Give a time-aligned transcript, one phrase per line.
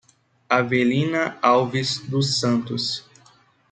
[0.49, 3.07] Avelina Alves do Santos